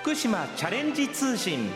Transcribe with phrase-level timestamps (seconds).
[0.00, 1.68] 福島チャレンジ通信。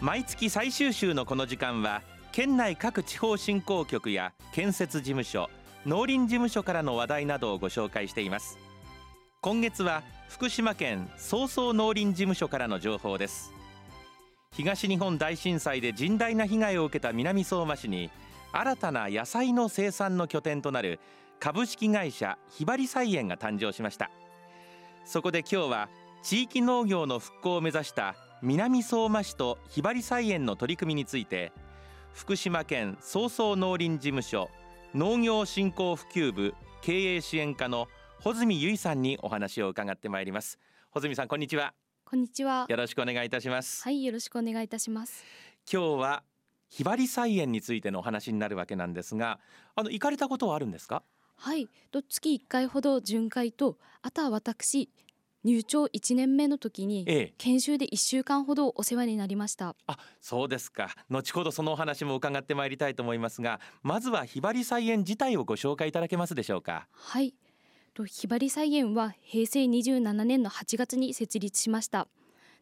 [0.00, 2.00] 毎月最終週のこの時間は
[2.32, 5.50] 県内各地方振興局や建設事務所
[5.84, 8.58] 農林事務所からの話題などをご紹介しています。
[9.42, 13.52] 今月は福島県総総農林事務所からの情報です。
[14.52, 18.10] 東日本大震災で甚大な被害を受けた南相馬市に
[18.52, 20.98] 新たな野菜の生産の拠点となる
[21.40, 24.10] 株式会社ひばり菜園が誕生しました。
[25.06, 25.88] そこで今日は
[26.22, 31.52] 地域農業の復興を目指した南相馬市とひばり菜園の取り組みについて
[32.12, 34.50] 福島県総総農林事務所
[34.94, 37.86] 農業振興普及部経営支援課の
[38.20, 40.58] 穂積由衣さんにお話を伺ってまいります。
[40.90, 41.74] 穂積さんこんにちは。
[42.04, 42.66] こんにちは。
[42.68, 43.84] よろしくお願いいたします。
[43.84, 45.22] はいよろしくお願いいたします。
[45.70, 46.22] 今日は
[46.68, 49.38] ひばり菜園についてのお話になるわけなんですが
[49.76, 51.02] あの行かれたことはあるんですか？
[51.36, 51.68] はい。
[51.90, 54.90] と月1回ほど巡回とあとは私
[55.44, 59.76] 入庁1年目の時に、ええ、研修で1週間ほどお世話になりました。
[59.86, 60.90] あそうですか。
[61.08, 66.88] 後ほどそのお話も伺ってまいりたいと思いますがまずはひばり菜園自体をご紹介いただけますでしょうか？
[66.90, 67.32] はい。
[67.94, 72.08] とひばり菜園は平成27年の8月に設立しました。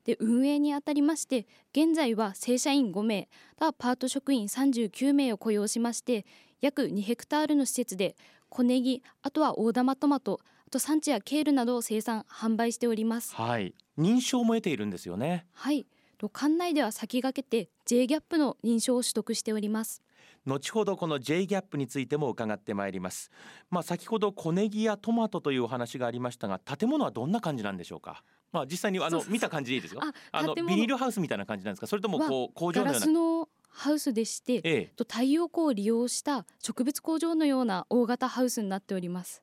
[0.05, 3.29] で運営にあたりまして現在は正社員5名
[3.59, 6.27] とパート職員39名を雇用しまして
[6.61, 8.15] 約2ヘクタールの施設で
[8.55, 10.39] 小ネギあとは大玉トマト
[10.69, 13.35] あと産地やケールなどを生産販売しております。
[13.35, 13.75] はい。
[13.99, 15.45] 認証も得ているんですよね。
[15.53, 15.87] はい。
[16.21, 20.03] 館内では先駆けて J ギャップの認証を取得しております。
[20.47, 23.33] 後ほどこの J ギャップについても伺ってまいります。
[23.71, 28.23] まあ先ほど小ネギやトマトというお話がありましたが建物はどんな感じなんでしょうか？
[28.53, 30.01] まあ実際にあの見た感じでいいですよ。
[30.31, 31.89] あのビニールハウスみたいな感じなんですか？
[31.89, 33.44] それともこう工場のような
[33.75, 39.43] ハウスでして、ええ、と太陽光を利用した植物工場のような大型ハウスになっております。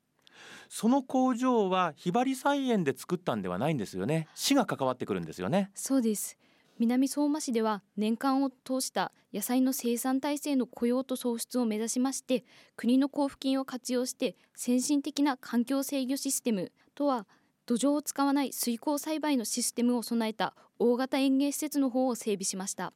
[0.69, 4.27] その工場はひばり菜園で作ったんではないんですよね。
[4.33, 5.69] 市が関わってくるんですよね。
[5.75, 6.37] そうです。
[6.79, 12.43] 南相馬市では年間を通した野菜の生産体制の雇用と創出を目指しまして
[12.75, 17.27] 国の交付金を活用して先進的な環境制御システムとは
[17.67, 22.93] 土壌を使わない水耕栽培のシステムを備えた大型園芸施設の方を整備しました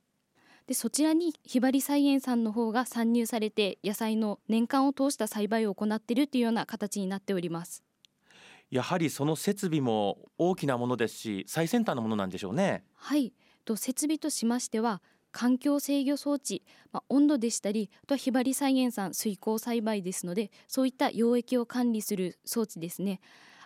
[0.68, 7.84] でそちらにひばり菜園さんの方が参入されて野菜の年間を通した栽培を行っているというような形になっております。
[8.72, 12.84] やはりその設備も大きなものですし最先端のものなんでしょうね。
[12.94, 13.34] はい。
[13.64, 23.20] と設備としましては環境制御装置、まあ、温度でしたりあとはひばり菜園さん水耕栽培ですのでそういった溶液を管理する装置ですね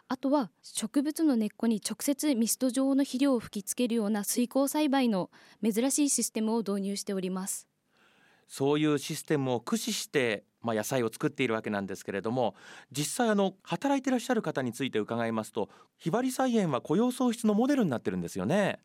[0.10, 5.30] あとは植物の根っこに直接ミスト状の肥料を吹きつけるような水耕栽培の
[5.64, 7.68] 珍しいシステムを導入しております。
[8.48, 12.54] そういうシステムを駆使してまあ、野菜を作っているわけなんですけれども
[12.92, 18.80] 実際あの働いていらっしゃる方について伺いますとひばり菜園は雇用創出のモデルになってるんですよね。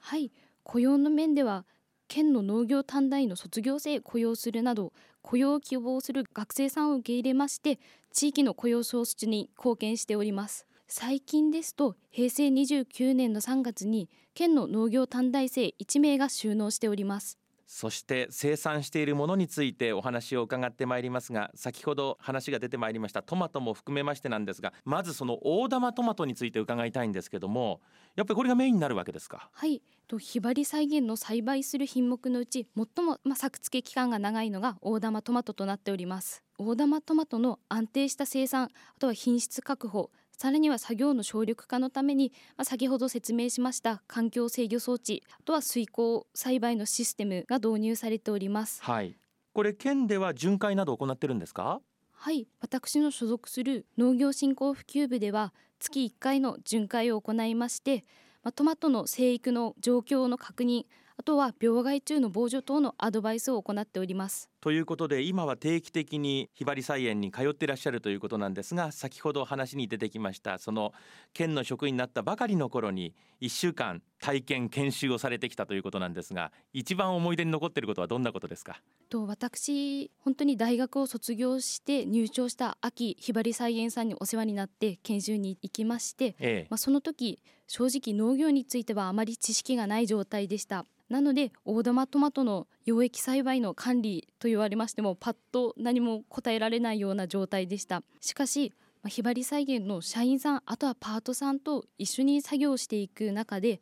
[0.00, 0.32] はい。
[0.62, 1.66] 雇用の面では
[2.08, 4.92] 県の農業短大の卒業生雇用するなど
[5.26, 7.80] 雇用を希望する学生さんを受け入れまして
[8.12, 10.66] 地域の雇用創出に貢献しております。
[10.86, 17.40] 最近ですと平成29年の3月に県の農業短大生1名が就農しております。
[17.66, 27.80] そして生産しているものについてお話を伺ってまいりますが先ほど話が出てまいりましたトマトも含めましてなんですがまずその大玉トマトについて伺いたいんですけども
[28.14, 29.50] やっぱりこれがメインになるわけですか？
[29.52, 29.82] はい。
[30.08, 36.44] とひばり菜園の栽培する品目のうち最も、まあ、作付け期間が長いのが大玉トマトとなっております。
[36.58, 48.82] 大玉トマトの安定した生産あとは品質確保さらには作業の省力化のために、まあ、先ほど説明しました環境制御装置あとは水耕栽培のシステムが導入されております。
[48.82, 49.16] はい。
[49.52, 51.80] これ県では巡回など行ってるんですか？
[52.12, 52.46] はい。
[52.60, 58.04] 私の所属する農業振興普及部では月1回の巡回を行いまして
[58.42, 60.84] まあ、トマトの生育の状況の確認
[61.16, 70.92] あとは病害虫の防除等のアドバイスを行っておりますということで今は定期的にひばり菜園に通っていらっしゃるということなんですが先ほど話に出てきましたその
[71.34, 78.82] 県の職員になったばかりの頃に1週間体験研修をされてきたということなんですが一番思い出に残っていることはどんなことですか？
[79.08, 87.38] と私本当に大学を卒業して入庁した秋ひばり菜園さんにお世話になって研修に行きまして、ええ、まあ、その時
[87.68, 90.86] 正直農業についてはあまり知識がない状態でした。
[91.08, 98.02] なので大玉トマトの溶液栽培の管理と言われましてもパッと何も答えられないような状態でした。
[98.20, 98.72] しかし
[99.08, 103.80] ひばり菜園の社員さんあとはパートさんと一緒に作業していく中で、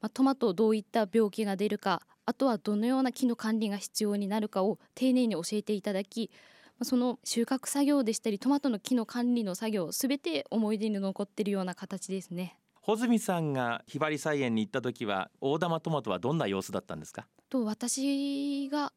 [0.00, 6.30] ま、トマトどういった病気が出るかあとはどのような木の管理が必要になるかを丁寧に教えていただき
[6.82, 12.56] その収穫作業でしたりトマトの木の管理の作業すべて思い出に残っているような形ですね。
[12.86, 17.26] 穂積さんがひばり菜園に行った時は大玉トマトはどんな様子だったんですか？
[17.50, 18.92] と私が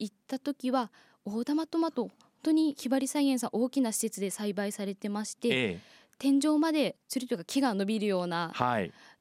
[0.00, 0.90] 行った時は
[1.24, 2.12] 大玉トマト本
[2.42, 5.80] 当にひばり菜園さん大きな施設で栽培されてまして、ええ、
[6.18, 8.52] 天井までつるというか木が伸びるような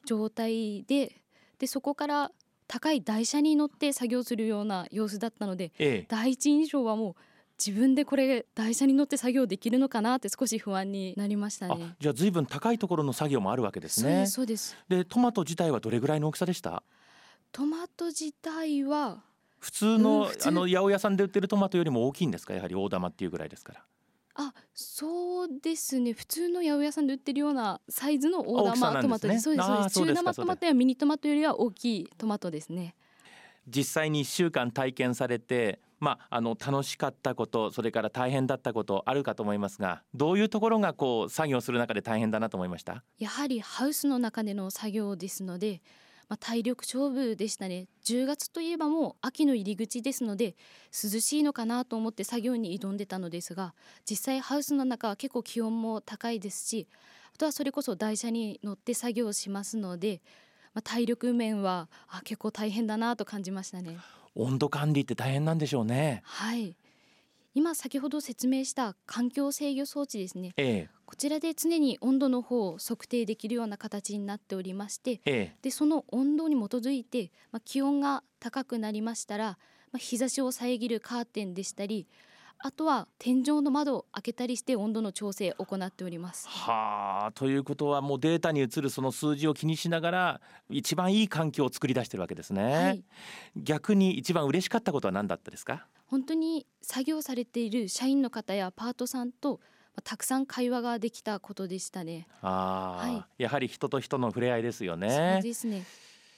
[0.04, 1.12] 状態で、はい、
[1.60, 2.31] でそこから
[2.68, 7.16] 高い台車に乗って作業するような様子だったので、ええ、第一印象はもう
[7.63, 11.95] 自分でこれ台車に乗って作業できるのかなって少し不安になりましたね。
[12.00, 14.27] じゃあ随分高いところの作業もあるわけですね。
[14.27, 16.83] そうですでトマト自体はどれぐらいの大きさでした？
[17.51, 19.24] トマト自体は
[19.59, 22.54] 普通の、うん、あの八百屋さんで売ってるトマトよりも大きいんですか？
[22.54, 23.83] やはり大玉っていうぐらいですから。
[24.39, 26.13] あそうですね。
[26.13, 30.00] 普通の八百屋さんで売ってるようなサイズの大玉トマトです、ね、そうです。
[30.00, 32.94] 中生トマトやミニトマトよりは大きいトマトですね。
[33.68, 43.03] 実際に1週間体験されてまあ、あの楽しかったことそれから大変だったことあるかと思いますがどういうところがこう作業する中で大変だなと思いました？
[43.17, 45.81] やはりハウスの中での作業ですので、
[46.29, 50.55] まあ、体力勝負でしたね10月といえばもう秋の入り口ですので
[50.91, 53.73] 涼しいのかなと思って作業に挑んでたのですが
[54.07, 56.88] 実際ハウスの中は結構気温も高いですし
[57.33, 60.21] あとはそれこそ台車に乗って作業しますので、
[60.73, 63.97] まあ、体力面はあ結構大変だなと感じましたね。
[64.38, 66.22] 温度管理って大変なんでしょうね。
[66.24, 66.75] はい。
[67.57, 79.57] 今先ほど説明した環境制御装置ですね、ええ、こちらで常に温度の方を測定できるような形になっておりまして、え、でその温度に基づいて、まあ、気温が高くなりましたら、
[79.92, 82.06] まあ、日差しを遮るカーテンでしたり
[82.59, 86.48] あとは天井の窓を開けたりして温度の調整を行っております。
[86.48, 92.74] はあということはもうデータに移るその数字を気にしながら一番いい環境を作り出してるわけですね。
[92.74, 93.04] はい、
[93.56, 95.86] 逆に一番嬉しかったことは何だったですか？
[96.07, 99.59] 本当に作業されている社員の方やパートさんと
[100.04, 102.27] たくさん会話ができたことでしたね。
[102.42, 105.33] あはい、やはり人と人の触れ合いですよね。
[105.36, 105.83] そうですね。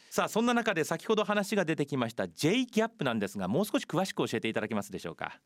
[0.10, 5.40] さあそんな中で先ほど話が出てきました J ギャップなんですがもう少し詳しく教えていただけますでしょうか？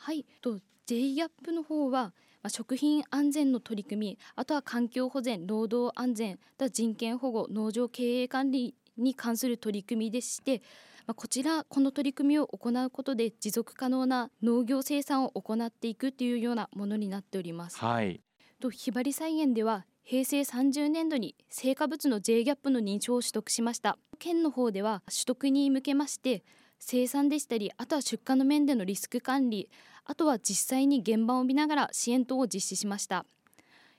[0.00, 0.24] はい。
[0.40, 2.12] と J ギャップの方は、ま
[2.44, 6.38] あ、食品安全の取り組みあとは環境保全労働安全
[6.72, 10.62] 人権保護農場経営管理に関する取り組みでして、
[11.06, 17.78] まあ、こちらこの取り組みを行うことで持続可能な農業生産を行っていくというようなものになっております。
[17.78, 18.22] はい、
[18.58, 23.98] とひばり菜園では平成30年度に成果物の J ギャップの認証を取得しました。
[24.18, 26.42] 県の方では取得に向けまして
[26.80, 29.68] 生産でしたりあとは出荷の面でのリスク管理
[30.04, 33.24] あとは実際に現場を見ながら支援等を実施しました。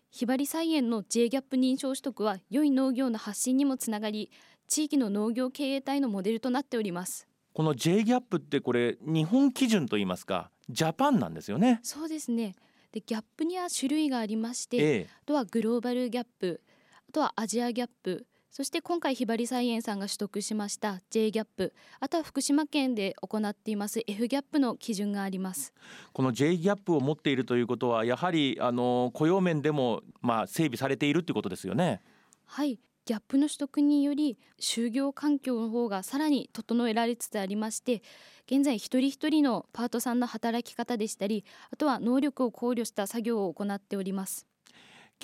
[0.10, 4.30] ひばり菜園の J ギャップ認証取得は良い農業の発信にもつながり
[4.68, 7.28] 地域の農業経営体のモデルとなっております。
[7.54, 11.80] この J ギャップってこれ日本基準といいますかジャパンなんですよね。
[11.84, 12.56] そうですね。
[12.92, 16.62] でギャップには種類がありまして、ええ、あとはグローバルギャップ
[17.10, 25.74] あとはアジアギャップそして今回ひばり菜園さんが取得しました J ギャップあとは福島県で行っています F ギャップの基準があります。
[26.12, 32.02] この J ギャップを持っているということはやはりあの雇用面でもまあ整備されているということですよね。
[32.46, 32.78] はい。
[33.06, 38.04] ギャップの取得により就業環境の方がさらに整えられつつありまして
[38.46, 44.46] 現在一人一人のパートさんの働き方でしたりあとは能力を考慮した作業を行っております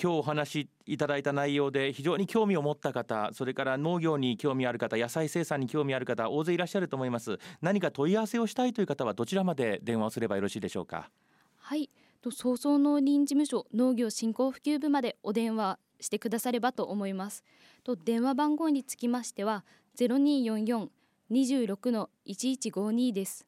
[0.00, 7.38] 今日お話しいただいた内容で非常に興味を持った方それから農業に興味ある方野菜生産に興味ある方大勢いらっしゃると思います。
[7.60, 11.10] 何か問い合わせをしたいという方はどちらまで電話をすればよろしいでしょうか？
[11.56, 11.90] はい。
[12.20, 17.44] と早々農林事務所農業振興普及部までお電話してくださればと思います。
[17.84, 19.64] と電話番号につきましては
[19.98, 20.88] 0244
[21.30, 23.46] 26の1152です。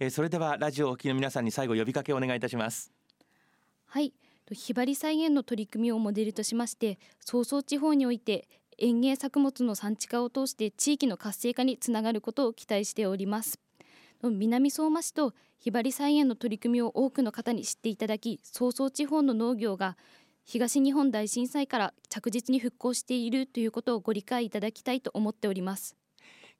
[0.00, 2.92] えそれではラジオお聞きの皆さんに最後呼びかけをお願いいたします。
[3.86, 4.12] はい
[4.52, 8.46] ひばり菜園の取り組みをモデルとしまして早々地方において
[8.76, 13.58] 園芸作物の産地化を通して地域の活性化につながることを期待しております。
[14.22, 19.96] 南相馬市とひばり菜園の取り組みを多くの方に知っていただき早々地方の農業が
[20.44, 25.96] 東日本大震災から着実に復興しているということをご理解いただきたいと思っております。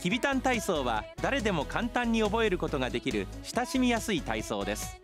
[0.00, 4.98] きびたん体操は誰でも簡単に覚えることができる親しみやすい体操です。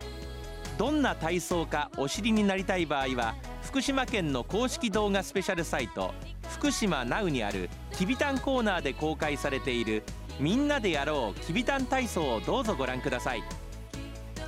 [0.79, 6.15] どんな体操かお知りになりたい場合は福島県の公式動画スペシャルサイト
[6.49, 10.01] 福島 NOW にあるきびたんコーナーで公開されている
[10.39, 13.43] みんなでやろうきびたん体操をどうぞご覧ください。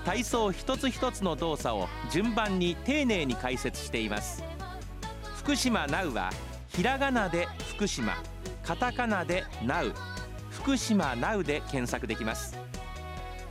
[0.05, 4.43] 体操一つ一つの動作を順番に丁寧に解説しています。
[5.37, 6.31] 福島 NOW は
[6.69, 8.13] ひらがなで福島
[8.63, 9.93] カタカナで NOW
[10.51, 12.57] 福島 NOW で検索できます。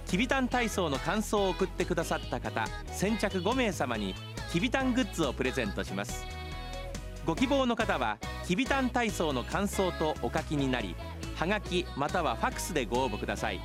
[0.06, 4.14] きびたん体操の感想を送ってくださった方先着5名様に
[4.52, 6.24] きびたんグッズをプレゼントします。
[7.26, 10.94] ご希望の方はきびたん体操の感想とお書きになり
[11.36, 13.60] はがきまたはファックスでご応募ください。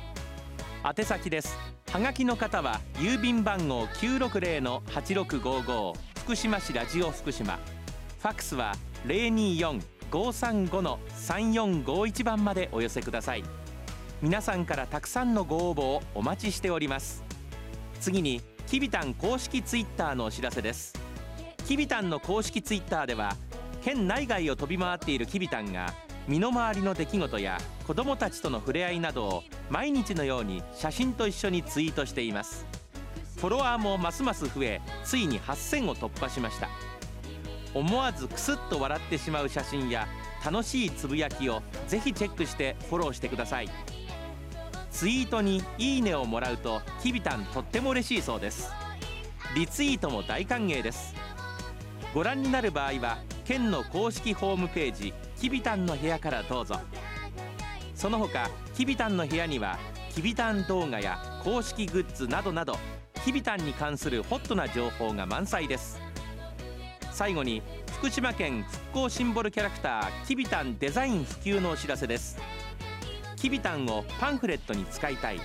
[0.84, 1.56] 宛先です。
[1.90, 7.56] はがきの方は郵便番号960の8655福島市ラジオ福島。
[7.56, 8.74] ファックスは
[9.06, 13.44] 024-535の3451番までお寄せください。
[14.20, 17.24] 皆さんからたくさんのご応募をお待ちしております。
[18.00, 20.92] 次にきびたん公式ツイッターのお知らせです。
[21.66, 23.36] きびたんの公式ツイッターでは
[23.82, 25.94] 県内外を飛び回っているきびたんが
[26.28, 32.66] 身の回りの出来事や子どもたちとの触れ合いなどを毎日のように写真と一緒にツイートしています。
[33.36, 36.68] フォロワーもますます増えついに8000を突破しました。
[37.74, 40.06] 思わずクスッと笑ってしまう写真や
[40.44, 43.68] 楽しいつぶやきをぜひチェックしてフォローしてください。
[44.90, 48.70] ツイートにいいねをもらうときびたんとっても嬉しいそうです。
[49.54, 51.14] リツイートも大歓迎です。
[52.12, 56.78] ご覧になる場合は県の公式ホームページきびたんの部屋からどうぞ。
[57.94, 59.78] その他きびたんの部屋には
[60.14, 62.76] きびたん動画や公式グッズなどなど
[63.24, 65.98] きびたんに関するホットな情報が満載です。
[67.10, 67.62] 最後に
[67.98, 72.36] 福島県復興シンボルキャラクターきびたんデザイン普及のお知らせです。
[73.36, 75.40] きびたんをパンフレットに使いたい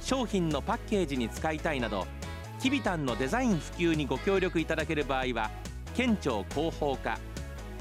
[0.00, 2.08] 商品のパッケージに使いたいなど
[2.58, 5.52] きびたんのデザイン普及にご協力いただける場合は
[5.94, 7.16] 県庁広報課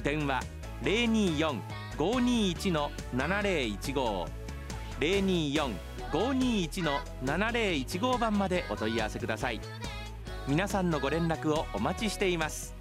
[0.03, 0.41] 電話
[0.83, 4.27] 024-521の7015
[4.99, 9.59] 024-521の7015番までお問い合わせください。
[10.47, 12.75] 皆さんのご連絡をお待ちしています。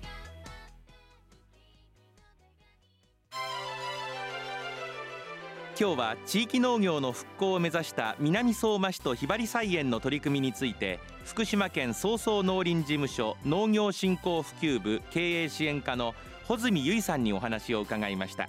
[5.76, 16.14] 今日は地域農業の復興を目指した南相馬市とひばり菜園の取り組みについて福島県総総農林事務所農業振興普及部経営支援課の
[16.46, 18.48] 穂積由衣さんにお話を伺いました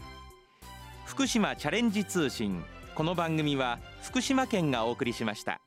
[1.06, 2.64] 福島チャレンジ通信
[2.96, 5.60] この番組は福島県がお送りしました。